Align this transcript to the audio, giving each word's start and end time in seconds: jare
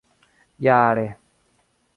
jare 0.63 1.07